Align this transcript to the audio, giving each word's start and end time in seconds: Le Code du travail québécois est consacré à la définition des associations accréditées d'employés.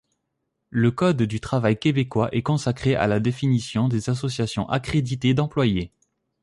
Le 0.71 0.89
Code 0.89 1.21
du 1.21 1.39
travail 1.39 1.77
québécois 1.77 2.29
est 2.35 2.41
consacré 2.41 2.95
à 2.95 3.05
la 3.05 3.19
définition 3.19 3.87
des 3.87 4.09
associations 4.09 4.67
accréditées 4.67 5.35
d'employés. 5.35 5.91